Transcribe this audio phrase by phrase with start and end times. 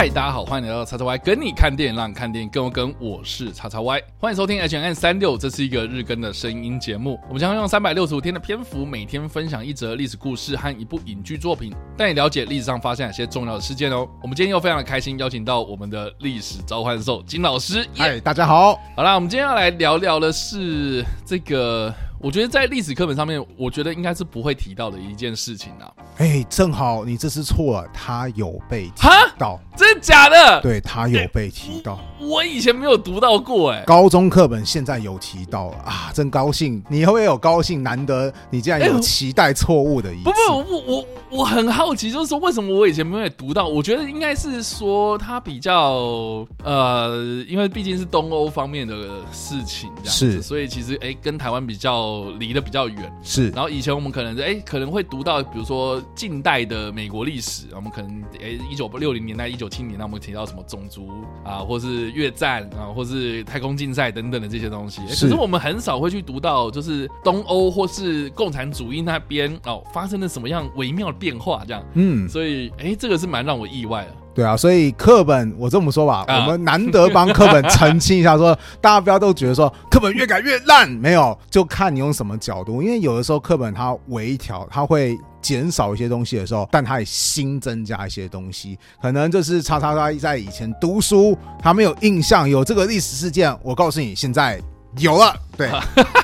[0.00, 2.94] 嗨，大家好，欢迎来到叉叉 Y 跟你看电影，让你看电影更有梗。
[2.98, 7.20] 我是叉叉 Y，欢迎收听 H N 三六，这是一个日更的声音节目。
[7.28, 14.08] 我们将用三百六十五天的篇幅，每天分享一则历史故事和一部影剧作品，带你了解历史上发生哪些重要的事件哦。
[14.22, 17.86] 我们今天又非常的开心，邀请到我们的历史召唤兽金老师。
[17.94, 18.80] 嗨，大家好。
[18.96, 21.94] 好啦，我们今天要来聊聊的是这个。
[22.22, 25.90] 我觉得在历史课本上面，我觉得应该是不会提到的一件事情啊。
[26.18, 30.60] 哎，正好你这次错了，他有被提到，真的假的？
[30.60, 33.82] 对他有被提到，我以前没有读到过哎。
[33.86, 37.82] 高中课本现在有提到了啊，真高兴，你会不会有高兴？
[37.82, 40.24] 难得你竟然有期待错误的意思。
[40.24, 41.06] 不不，我我
[41.38, 43.66] 我很好奇，就是说为什么我以前没有读到？
[43.66, 47.16] 我觉得应该是说他比较呃，
[47.48, 48.94] 因为毕竟是东欧方面的
[49.32, 52.09] 事情，这样子，所以其实哎，跟台湾比较。
[52.38, 53.50] 离得比较远，是。
[53.50, 61.08] 然后以前我们可能哎，可能会读到，比如说近代的美国历史，我们可能哎，一九六零年代、一九七零年代，我们提到什么种族
[61.44, 65.00] 啊，或是越战啊，或是太空竞赛等等的这些东西。
[65.06, 71.84] 可是我们很少会去读到，就是东欧或是共产主义那边哦，发生了什么样微妙的变化这样。
[71.94, 74.16] 嗯，所以哎，这个是蛮让我意外的。
[74.32, 82.82] 对啊，所以课本我这么说吧， 我们难得帮课本澄清一下，说大家不要都觉得说课本越改越烂，没有，就看你用什么角度。
[82.82, 88.78] 因为有的时候课本它微调，它会减少一些东西的时候，但它也新增加一些东西。
[89.02, 94.60] 可能就是叉叉叉在以前读书，他没有印象有这个历史事件，我告诉你，现在
[94.98, 95.34] 有了。
[95.56, 95.68] 对。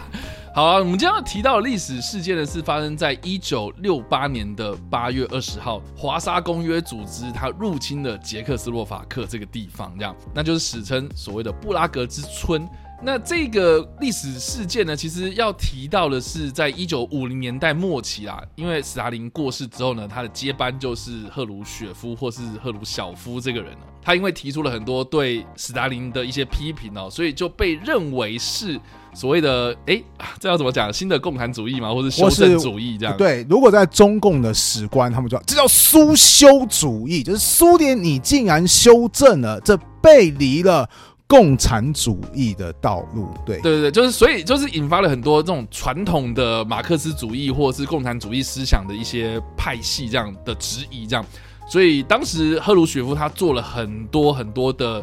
[0.56, 12.66] 好啊，我们今天要提到的历史事件呢，是发生在一九六八年的八月二十号，华沙公约组织它入侵了捷克斯洛伐克这个地方，这样，那就是史称所谓的布拉格之春。
[13.02, 23.80] 那这个历史事件呢，其实要提到的是，在一九五零年代末期啊，因为斯大林过世之后呢，他的接班就是赫鲁雪夫或是赫鲁晓夫这个人了。
[24.00, 28.80] 他因为提出了很多对斯大林的一些批评哦，所以就被认为是。
[29.16, 30.00] 所谓的哎，
[30.38, 30.92] 这要怎么讲？
[30.92, 33.16] 新的共产主义嘛，或者修正主义这样？
[33.16, 40.86] 对，如果在中共的史观，他们就这叫苏修主义，就是苏联你竟然修正了，这背离了
[41.27, 43.28] 共产主义的道路。
[43.46, 51.24] 对，对对对，就是所以就是引发了很多这种传统的马克思主义或者是共产主义思想的一些派系这样的质疑，这样。
[51.66, 55.02] 所以当时赫鲁雪夫他做了很多很多的。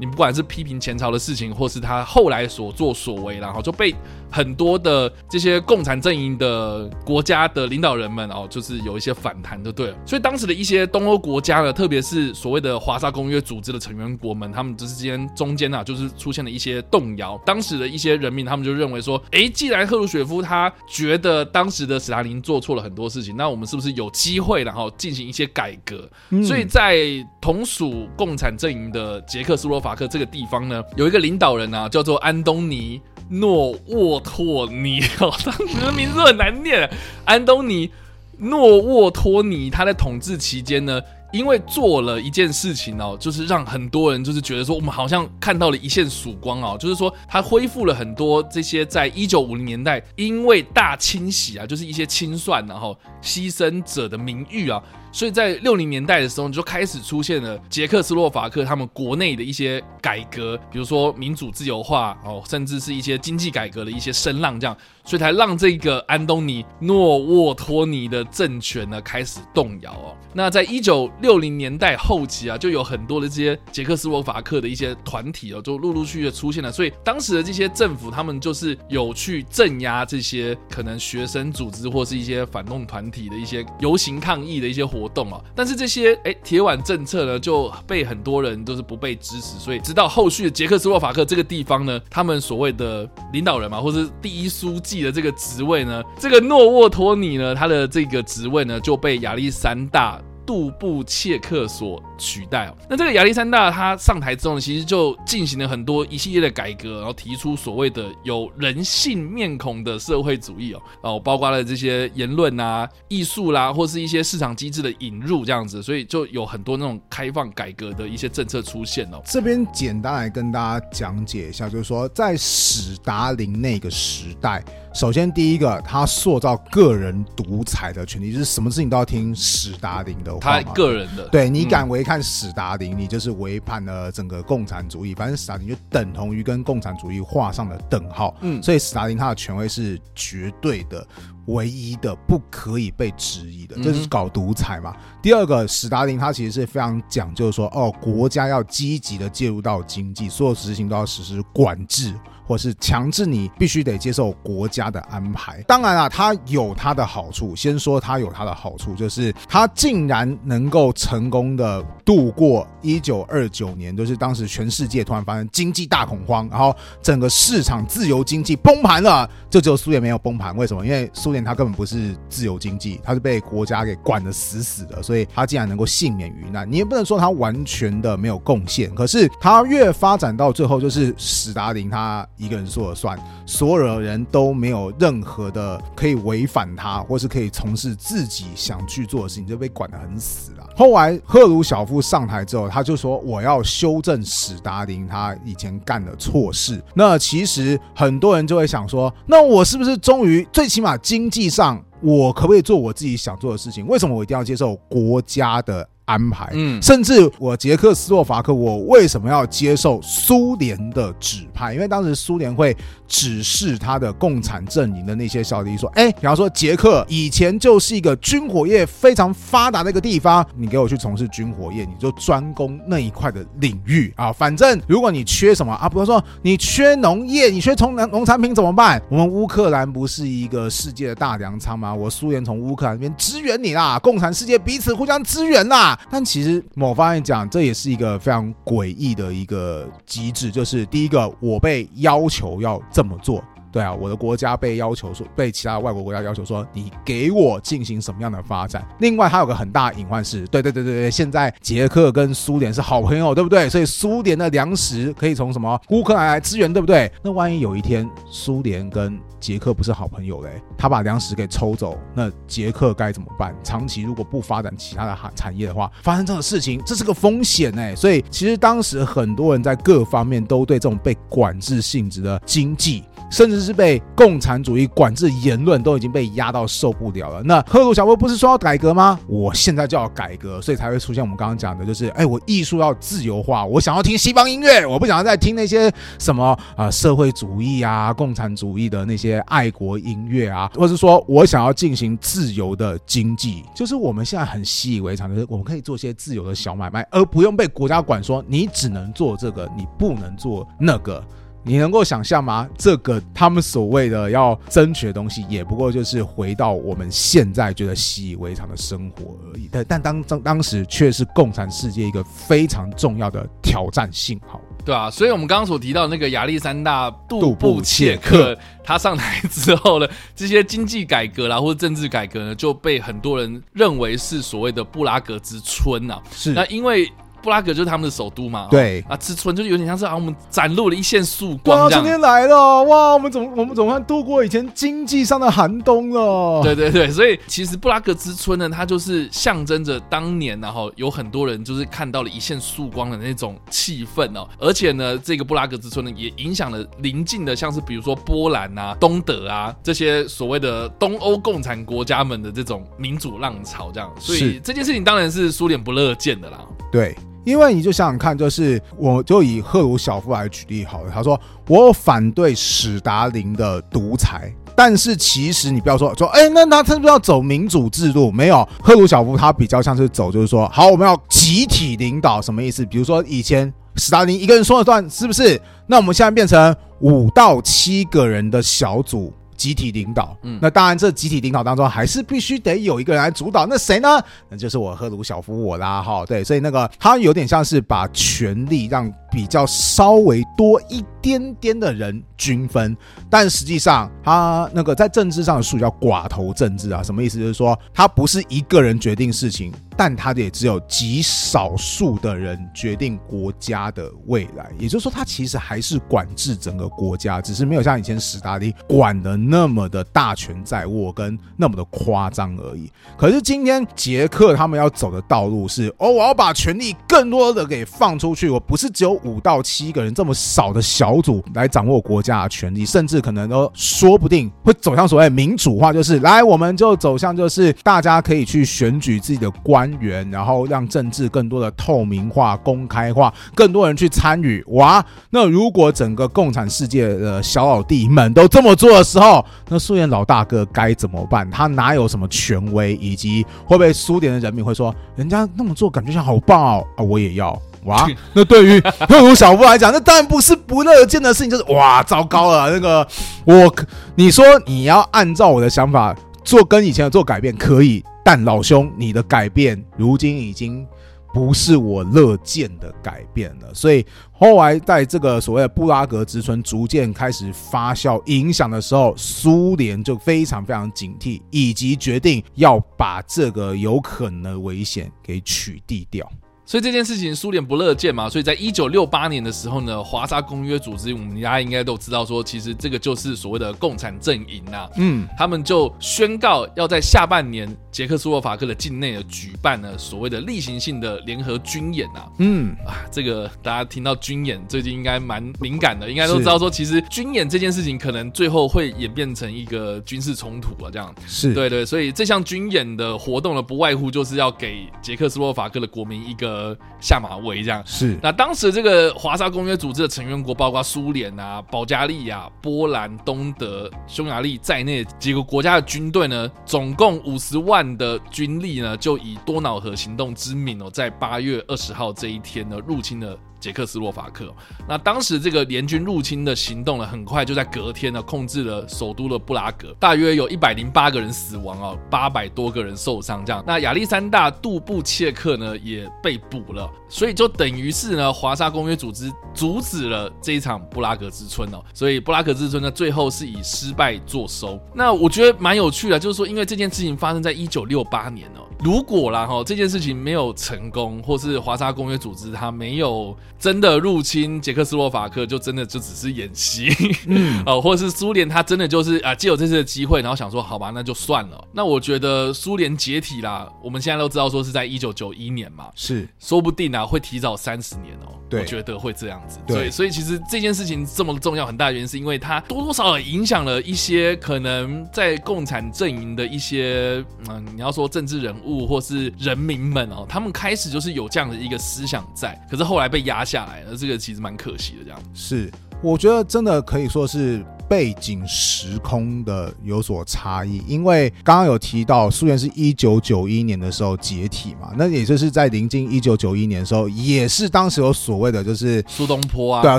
[0.00, 3.94] 你不管是批评前朝的事情，或是他后来所作所为，然后就被。
[4.30, 9.96] 很多的这些共产阵营的国家的领导人们哦，就是有一些反弹，就对了。
[10.06, 17.40] 所以当时的一些东欧国家呢，特别是所谓的华沙公约组织的成员国们，他们之间中间啊，就是出现了一些动摇。
[17.44, 26.08] 当时的一些人民，他们就认为说，哎，既然赫鲁雪夫他觉得当时的斯大林做错了很多事情，那我们是不是有机会然后进行一些改革？
[26.44, 26.96] 所以在
[27.40, 33.00] 同属共产阵营的捷克斯洛伐克这个地方呢，有一个领导人啊，叫做安东尼。
[33.32, 36.88] 诺沃托尼哦，当时的名字很难念。
[37.24, 37.90] 安东尼
[38.38, 41.00] 诺沃托尼，他在统治期间呢，
[41.32, 54.82] 因为做了一件事情哦，就是让很多人就是觉得说，我们好像看到了一线曙光哦，就是说他恢复了很多这些在一九五零年代因为大清洗啊，就是一些清算然后牺牲者的名誉啊。
[55.12, 70.16] 所以在六零年代的时候，你就开始出现了捷克斯洛伐克他们国内的一些改革，比如说民主自由化哦，甚至是一些经济改革的一些声浪，这样，所以才让这个安东尼诺沃托尼的政权呢开始动摇哦。
[70.32, 76.70] 那在一九六零年代后期啊，就有很多的这些捷克斯洛伐克的一些团体哦，就陆陆续续的出现了。
[76.70, 84.99] 所以当时的这些政府，他们就是有去镇压这些可能学生组织或是一些反动团体的一些游行抗议的一些活。
[85.00, 100.20] 活动啊，但是这些哎铁腕政策呢，就被很多人都是不被支持，所以直到后续的捷克斯洛伐克这个地方呢，他们所谓的领导人嘛，或是第一书记的这个职位呢，这个诺沃托尼呢，他的这个职位呢就被亚历山大。
[100.46, 119.22] 杜布切克所取代哦，那这个亚历山大他上台之后呢，其实就进行了很多一系列的改革，然后提出所谓的有人性面孔的社会主义哦，哦，包括了这些言论啊、艺术啦，或是一些市场机制的引入这样子，所以就有很多那种开放改革的一些政策出现哦。
[119.24, 124.62] 这边简单来跟大家讲解一下，就是说在史达林那个时代。
[124.92, 130.60] 首先，第一个，他塑造个人独裁的权利，就是什么事情都要听史达林的话。
[130.60, 138.34] 他个人的，对你敢违看史达林，你就是违反了整个共产主义，反正史达林就等同于跟共产主义画上了等号。
[138.40, 141.06] 嗯，所以史达林他的权威是绝对的。
[141.46, 144.94] 唯一的不可以被质疑的，就是搞独裁嘛。
[145.22, 152.12] 第二个，史达林他其实是非常讲究说，哦，国家要积极的介入到经济，所有事情都要实施管制。
[152.50, 157.54] 或是强制你必须得接受国家的安排，当然啊，它有它的好处。
[157.54, 169.30] 先说它有它的好处，就是它竟然能够成功的度过一九二九年，就是当时全世界突然发生经济大恐慌，然后整个市场自由经济崩盘了。
[169.48, 170.84] 就只有苏联没有崩盘，为什么？
[170.84, 176.68] 因为苏联它根本不是自由经济，它是被国家给管得死死的，所以它竟然能够幸免于难。
[176.68, 182.26] 你也不能说它完全的没有贡献，可是它越发展到最后，就是史达林他。
[182.40, 190.66] 一个人说了算，所有人都没有任何的可以违反他，或是可以从事自己想去做的事情，就被管得很死了。
[190.74, 196.82] 后来赫鲁晓夫上台之后，他就说我要修正史达林他以前干的错事。
[196.94, 203.86] 那其实很多人就会想说，那我是不是终于最起码经济上，我可不可以做我自己想做的事情？
[203.86, 205.86] 为什么我一定要接受国家的？
[206.10, 211.72] 安排，嗯，甚至我捷克斯洛伐克，我为什么要接受苏联的指派？
[211.72, 212.76] 因为当时苏联会
[213.06, 224.32] 指示他的共产阵营的那些小弟说：“哎，比方说捷克以前就是一个军火业非常发达的一个地方，你给我去从事军火业，你就专攻那一块的领域啊。
[224.32, 229.00] 反正如果你缺什么啊，比如说你缺农业，你缺从农农产品怎么办？
[229.08, 231.94] 我们乌克兰不是一个世界的大粮仓吗？
[231.94, 243.42] 我苏联从乌克兰那边支援你啦，共产世界彼此互相支援啦。”但其实某方面讲，这也是一个非常诡异的一个机制，就是第一个，我被要求要这么做。
[243.72, 248.86] 对啊，我的国家被要求说，被其他外国国家要求说，你给我进行什么样的发展？
[248.98, 253.68] 另外，还有个很大隐患是，对对对对对，现在捷克跟苏联是好朋友，对不对？
[253.68, 257.10] 所以苏联的粮食可以从什么乌克兰来支援，对不对？
[257.22, 263.54] 那万一有一天苏联跟捷克不是好朋友嘞，他把粮食给抽走，那捷克该怎么办？
[263.62, 267.94] 长期如果不发展其他的产产业的话，发生这种事情，这是个风险哎。
[267.94, 273.04] 所以其实当时很多人在各方面都对这种被管制性质的经济。
[273.30, 277.42] 甚至是被共产主义管制言论都已经被压到受不了了。
[277.42, 279.18] 那赫鲁晓夫不是说要改革吗？
[279.26, 301.24] 我现在就要改革，所以才会出现我们刚刚讲的，就是哎，我艺术要自由化，我想要听西方音乐，我不想要再听那些什么啊社会主义啊、共产主义的那些爱国音乐啊，或是说我想要进行自由的经济，就是我们现在很习以为常，就是我们可以做些自由的小买卖，而不用被国家管说你只能做这个，你不能做那个。
[301.62, 302.68] 你能够想象吗？
[302.78, 309.68] 这个他们所谓的要争取的东西，也不过就是回到我们现在觉得习以为常的生活而已。
[309.70, 326.18] 但但当当当时却是共产世界一个非常重要的挑战信号，对啊，所以我们刚刚所提到那个亚历山大杜布切克，他上台之后呢，这些经济改革啦或者政治改革呢，就被很多人认为是所谓的布拉格之春呐。
[326.32, 327.10] 是那因为。
[327.42, 336.62] 布拉格就是他们的首都嘛，对啊，之春就是有点像是啊，我们展露了一线曙光哇，春天来了，哇，我们总我们总算度过以前经济上的寒冬了。
[336.62, 344.48] 对对对，所以其实布拉格之春呢，它就是象征着当年然后有很多人就是看到了一线曙光的那种气氛哦。
[344.58, 354.10] 而且呢，这个布拉格之春呢，也影响了邻近的，像是比如说波兰啊、东德啊这些所谓的东欧共产国家们的这种民主浪潮，这样。
[354.18, 356.58] 所以这件事情当然是苏联不乐见的啦。
[356.92, 357.16] 对。
[357.44, 361.10] 因为你就想想看，就是我就以赫鲁晓夫来举例好了。
[361.12, 368.30] 他说我反对史达林的独裁，但是其实你不要说说，哎，那他是不是要走民主制度？
[368.30, 372.84] 没有，赫鲁晓夫他比较像是走，就是说，好，我们要集体领导，什么意思？
[372.84, 375.60] 比如说以前史达林一个人说了算，是不是？
[375.86, 379.32] 那我们现在变成五到七个人的小组。
[379.60, 383.66] 集体领导，嗯，那当然，这集体领导当中还是必须得有一个人来主导。
[383.66, 384.08] 那谁呢？
[384.48, 392.96] 那就是我赫鲁晓夫我啦，哈，对，所以那个他有点像是把权力让比较稍微多一点点的人均分，
[393.28, 397.38] 但实际上他那个在政治上的术语叫寡头政治啊，什么意思？
[397.38, 399.72] 就是说他不是一个人决定事情。
[399.96, 412.90] 但他也只有极少数的人决定国家的未来，也就是说，他其实还是管制整个国家，只是没有像以前史达林管的那么的大权在握，跟那么的夸张而已。
[413.18, 434.62] 可是今天捷克他们要走的道路是：哦，我要把权力更多的给放出去，我不是只有五到七个人这么少的小组来掌握国家的权力，甚至可能都说不定会走向所谓民主化，就是来我们就走向就是大家可以去选举自己的官员，然后让政治更多的透明化、公开化，更多人去参与。
[434.68, 441.48] 哇，那如果整个共产世界的小老弟们都这么做的时候，那苏联老大哥该怎么办？
[441.50, 442.94] 他哪有什么权威？
[442.96, 447.60] 以及会不会苏联的人民会说，人家那么做感觉像好棒哦啊，我也要。
[447.84, 452.70] 哇， 那对于赫鲁晓夫来讲，那当然不是不乐见的事情，就是哇，糟糕了。
[452.70, 453.06] 那个
[453.44, 453.74] 我，
[454.14, 460.86] 你说你要按照我的想法做，跟以前的做改变可以，但老兄，你的改变如今已经
[461.32, 463.72] 不是我乐见的改变了。
[463.72, 476.30] 所以后来在这个所谓的布拉格之春逐渐开始发酵影响的时候，苏联就非常非常警惕，以及决定要把这个有可能的危险给取缔掉。
[476.70, 492.72] 所以这件事情苏联不乐见嘛，所以在一九六八年的时候呢，华沙公约组织，我们大家应该都知道说，其实这个就是所谓的共产阵营呐，嗯，他们就宣告要在下半年捷克斯洛伐克的境内呢举办呢所谓的例行性的联合军演呐，嗯。
[492.86, 501.12] 啊，这个大家听到军演最近应该蛮敏感的，应该都知道说，其实军演这件事情可能最后会演变成一个军事冲突啊，这样。
[501.26, 501.52] 是。
[501.52, 506.59] 对对，所以这项军演的活动呢，不外乎就是要给捷克斯洛伐克的国民一个。
[506.60, 508.18] 呃，下马威这样是。
[508.22, 523.38] 那当时这个华沙公约组织的成员国，包括苏联啊、保加利亚、波兰、东德、匈牙利在内几个国家的军队呢，总共五十万的军力呢，就以多瑙河行动之名哦，在八月二十号这一天呢，入侵了。
[523.60, 524.52] 捷克斯洛伐克，
[524.88, 533.44] 那当时这个联军入侵的行动呢，很快就在隔天呢，控制了首都的布拉格，大约有一百零八个人死亡啊，八百多个人受伤。
[533.44, 544.80] 这样，那亚历山大·杜布切克呢也被捕了，所以就等于是呢，华沙公约组织阻止了这一场布拉格之春哦，所以布拉格之春呢，最后是以失败作收。
[544.94, 548.66] 那我觉得蛮有趣的，就是说，因为这件事情发生在一九六八年哦。
[548.82, 556.88] 如果啦哈这件事情没有成功，或是华沙公约组织它没有真的入侵捷克斯洛伐克，就真的就只是演习，
[557.26, 561.64] 嗯，哦， 或者是苏联他真的就是啊借有这次的机会，然后想说好吧那就算了。
[561.72, 566.28] 那我觉得苏联解体啦，我们现在都知道说是在一九九一年嘛，是。
[566.40, 578.80] 说不定啊会提早三十年哦，对，我觉得会这样子，对，所以其实这件事情这么重要，很大的原因是因为它多多少少影响了一些可能在共产阵营的一些嗯，你要说政治人物。
[578.90, 585.04] 或是人民们哦，他们开始就是有这样的一个思想在，可是后来被压下来了，这个其实蛮可惜的。
[585.04, 585.68] 这样是，
[586.00, 599.98] 我觉得真的可以说是背景时空的有所差异，因为刚刚有提到苏联是一九九一年的时候解体嘛，那也就是在临近一九九一年的时候，也是当时有所谓的就是苏东坡啊，对啊，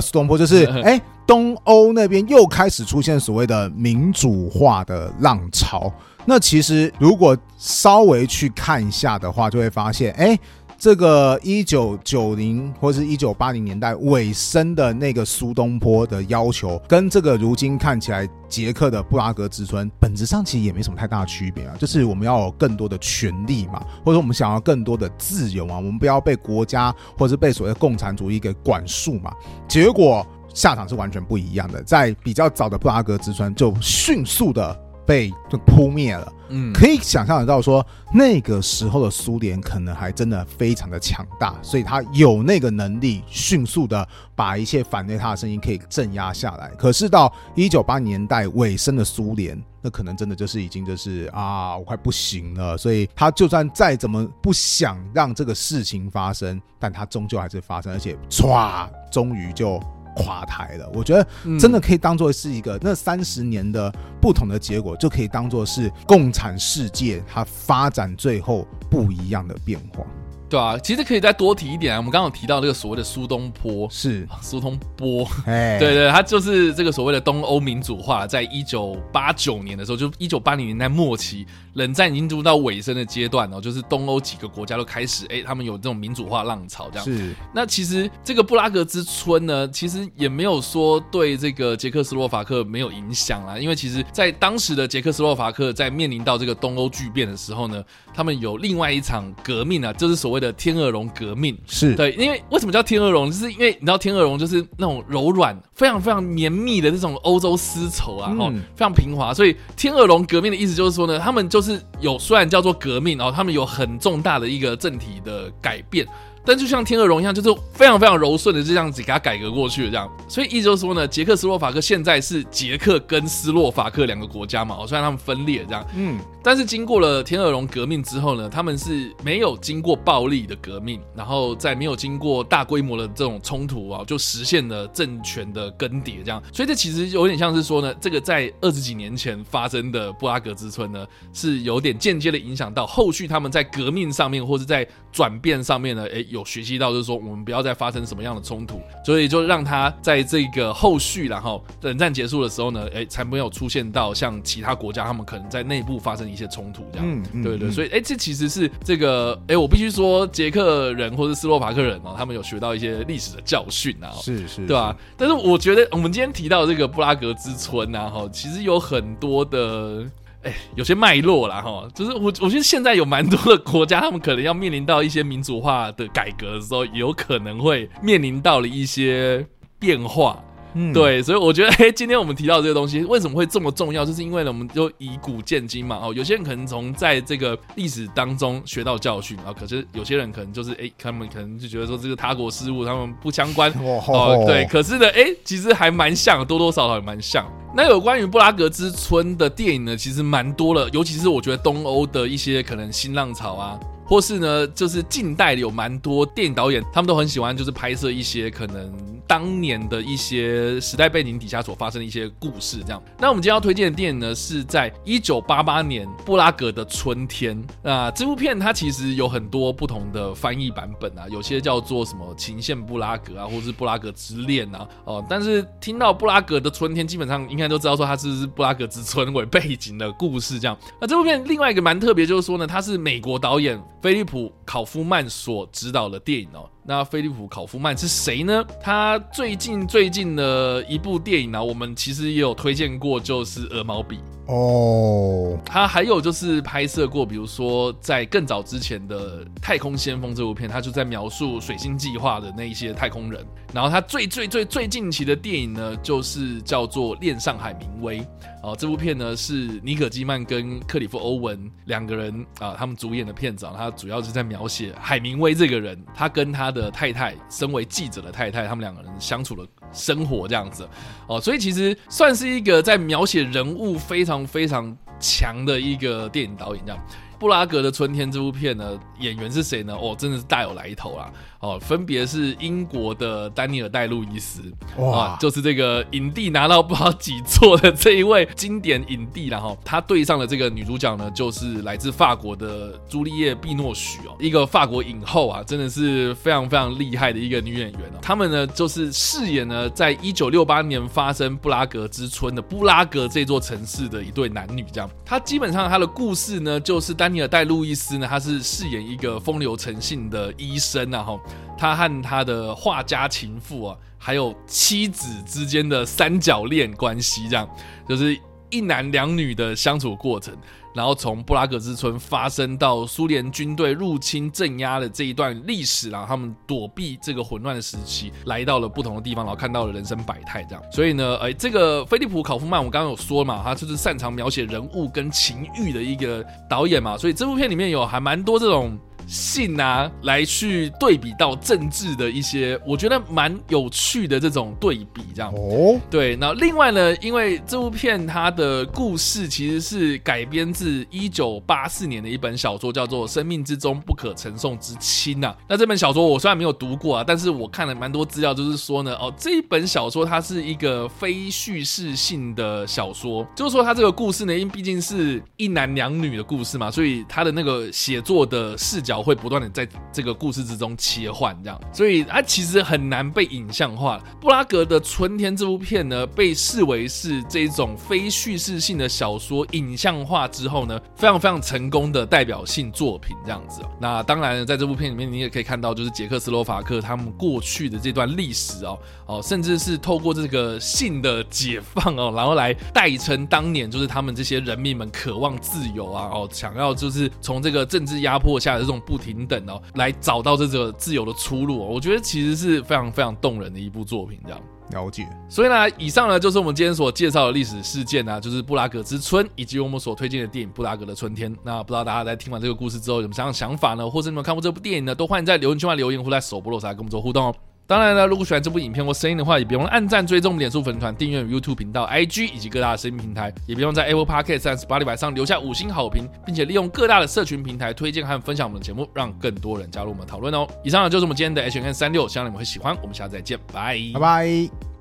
[0.00, 5.92] 苏东坡就是哎，东欧那边又开始出现所谓的民主化的浪潮。
[6.24, 10.38] 那其实如果稍微去看一下的话，就会发现，哎，
[10.82, 21.76] 这个一九九零或是一九八零年代尾声的那个苏东坡的要求，跟这个如今看起来捷克的布拉格之春，本质上其实也没什么太大的区别啊。
[21.78, 29.32] 就是我们要有更多的权利嘛，或者我们想要更多的自由啊，我们不要被国家或者被所谓的共产主义给管束嘛。
[29.68, 34.76] 结果下场是完全不一样的，在比较早的布拉格之春就迅速的。
[35.06, 46.70] 被就扑灭了，嗯，可以想象得到说，那个时候的苏联可能还真的非常的强大，所以他有那个能力迅速的把一切反对他的声音可以镇压下来。
[46.78, 52.78] 可是到一九八年代尾声的苏联，那可能真的就是已经就是啊，我快不行了。
[52.78, 59.80] 所以他就算再怎么不想让这个事情发生，但他终究还是发生，而且唰，终于就。
[60.16, 61.26] 垮台了，我觉得
[61.58, 70.04] 真的可以当做是一个那三十年的不同的结果，就可以当做是共产世界它发展最后不一样的变化。
[70.52, 71.96] 对啊，其实可以再多提一点啊。
[71.96, 87.34] 我们刚刚提到这个所谓的苏东坡，是苏东坡，哎， 对对，他就是这个所谓的东欧民主化，在一九八九年的时候，就一九八零年代末期，冷战已经进入到尾声的阶段哦，就是东欧几个国家都开始，哎，他们有这种民主化浪潮，这样是。
[87.54, 97.82] 那其实这个布拉格之春呢，其实也没有说对这个捷克斯洛伐克没有影响啊，因为其实在当时的捷克斯洛伐克在面临到这个东欧巨变的时候呢，
[98.12, 100.41] 他们有另外一场革命啊，就是所谓。
[100.42, 103.30] 的天鹅绒革命是对，因为为什么叫天鹅绒？
[103.30, 109.32] 就是因为你知道天鹅绒就是那种柔软、非常非常绵密的那种欧洲丝绸啊，哦，非常平滑。
[109.32, 116.06] 所以天鹅绒革命的意思就是说呢，他们就是有虽然叫做革命，然后他们有很重大的一个政体的改变。
[116.44, 120.10] 但就像天鹅绒一样，就是非常非常柔顺的这样子给它改革过去的这样。
[120.28, 136.42] 所以意思就是说呢，捷克斯洛伐克现在是捷克跟斯洛伐克两个国家嘛，哦，虽然他们分裂这样，嗯，但是经过了天鹅绒革命之后呢，他们是没有经过暴力的革命，然后在没有经过大规模的这种冲突啊，就实现了政权的更迭这样。
[136.52, 164.96] 所以这其实有点像是说呢，这个在二十几年前发生的布拉格之春呢，是有点间接的影响到后续他们在革命上面或者在转变上面呢，诶，有学习到就是说我们不要再发生什么样的冲突，所以就让他在这个后续然后冷战结束的时候呢，哎，才没有出现到像其他国家他们可能在内部发生一些冲突这样，对对，所以哎，这其实是这个哎，我必须说捷克人或者斯洛伐克人哦，他们有学到一些历史的教训啊，是是，对吧？
[165.18, 170.04] 但是我觉得我们今天提到这个布拉格之春啊，哈，其实有很多的。
[170.42, 179.46] 哎，有些脉络啦，哈，就是我我觉得现在有蛮多的国家，他们可能要面临到一些民主化的改革的时候，有可能会面临到了一些
[179.78, 180.42] 变化。
[180.74, 197.44] 嗯，对，所以我觉得， 哎，今天我们提到这个东西为什么会这么重要，就是因为呢，我们就以古鉴今嘛，哦，有些人可能从在这个历史当中学到教训啊，可是有些人可能就是，哎，他们可能就觉得说这个他国事务他们不相关， 哦，对，可是呢，哎，其实还蛮像，多多少少也蛮像。
[197.74, 203.80] 那有关于布拉格之春的电影呢，其实蛮多了，尤其是我觉得东欧的一些可能新浪潮啊。
[204.12, 208.92] 或是呢，就是近代有蛮多电影导演，他们都很喜欢，就是拍摄一些可能
[209.26, 212.80] 当年的一些时代背景底下所发生的一些故事。
[212.80, 217.58] 这样，那我们今天要推荐的电影呢，是在一九八八年布拉格的春天。
[217.82, 230.60] 那这部片它其实有很多不同的翻译版本啊，有些叫做什么情线布拉格啊，或是布拉格之恋啊，哦，但是听到布拉格的春天，基本上应该都知道说它是布拉格之春为背景的故事。
[230.60, 233.82] 这样，那这部片另外一个蛮特别，就是说呢，它是美国导演。
[234.02, 236.68] 菲利普·考夫曼所执导的电影哦。
[236.84, 238.64] 那菲利普·考夫曼是谁呢？
[238.80, 244.16] 他最近最近的一部电影呢，我们其实也有推荐过，就是《鹅毛笔》
[244.52, 245.58] 哦。
[245.64, 253.46] 他还有就是拍摄过，比如说在更早之前的《太空先锋》这部片，他就在描述水星计划的那一些太空人。
[253.72, 258.18] 然后他最最最最近期的电影呢，就是叫做《恋上海明威》
[258.62, 258.74] 哦。
[258.76, 263.62] 这部片呢是尼可基曼跟克里夫·欧文两个人啊，他们主演的片子。
[263.76, 270.88] 他主要是在描写海明威这个人，他跟他的太太，身为记者的太太，他们两个人相处的生活这样子
[271.26, 277.06] 哦，所以其实算是一个在描写人物非常非常强的一个电影导演这样。
[277.42, 279.96] 布拉格的春天这部片呢，演员是谁呢？
[280.00, 281.28] 哦，真的是大有来头啦！
[281.58, 284.62] 哦，分别是英国的丹尼尔戴路易斯，
[284.98, 298.18] 哇，就是这个影帝拿到不知道几座的这一位经典影帝然后他对上的这个女主角呢，就是来自法国的朱丽叶·碧诺许哦，一个法国影后啊，真的是非常非常厉害的一个女演员哦。
[298.22, 305.10] 他们呢，就是饰演呢，在一九六八年发生布拉格之春的布拉格这座城市的一对男女，这样。
[305.24, 307.31] 他基本上他的故事呢，就是丹。
[307.32, 311.40] 尼尔戴路易斯呢，他是饰演一个风流成性的医生啊，哈，
[311.76, 317.68] 他和他的画家情妇啊，还有妻子之间的三角恋关系，这样。
[318.08, 318.38] 就是
[318.72, 320.52] 一男两女的相处过程。
[320.94, 330.84] 然后从布拉格之春发生到苏联军队入侵镇压的这一段历史，然后他们躲避这个混乱的时期，来到了不同的地方，然后看到了人生百态这样。
[330.92, 338.98] 所以呢，哎，这个菲利普考夫曼，我刚刚有说嘛，他就是擅长描写人物跟情欲的一个导演嘛，所以这部片里面有还蛮多这种。
[339.26, 345.98] 性啊，来去对比到政治的一些，我觉得蛮有趣的这种对比，这样哦。
[346.10, 355.54] 对，那另外呢，因为这部片它的故事其实是改编自一九八四年的一本小说，叫做《生命之中不可承受之轻》呐。
[355.68, 369.11] 那这本小说我虽然没有读过啊，但是我看了蛮多资料，就是说呢，哦，这一本小说它是一个非叙事性的小说，就是说它这个故事呢，因毕竟是一男两女的故事嘛，所以它的那个写作的视角。
[369.20, 374.22] 会不断的在这个故事之中切换，这样，所以它其实很难被影像化。
[374.40, 383.82] 布拉格的春天这部片呢，被视为是这种非叙事性的小说影像化之后呢，非常非常成功的代表性作品，这样子。
[384.00, 399.01] 那当然，在这部片里面，你也可以看到，就是捷克斯洛伐克他们过去的这段历史哦，哦，甚至是透过这个性的解放哦，然后来代称当年就是他们这些人民们渴望自由啊，哦，想要就是从这个政治压迫下的这种。
[399.06, 401.78] 不停等哦，来找到这个自由的出路。
[401.78, 404.60] 我觉得其实是非常非常动人的一部作品，这样。
[404.90, 405.26] 了解。
[405.48, 411.54] 所以呢，以上呢就是我们今天所介绍的历史事件啊，就是布拉格之春，以及我们所推荐的电影《布拉格的春天》。
[411.62, 414.08] 那不知道大家在听完这个故事之后有什么样想法呢？
[414.08, 415.14] 或者你们看过这部电影呢？
[415.14, 417.54] 都欢迎在留言区外留言，或在首播落来跟我们做互动哦。
[417.92, 430.66] 当然了，如果喜欢这部影片或声音的话，也别忘按赞、追踪我们脸书粉团、订阅 YouTube 频道、IG 以及各大的声音平台，也别忘在 Apple Podcast 和 Spotify 上留下五星好评，并且利用各大的社群平台推荐和分享我们的节目，让更多人加入我们讨论哦。
[430.82, 432.96] 以上就是我们今天的 H N 三六，希望你们会喜欢。
[433.02, 434.91] 我们下次再见，拜拜。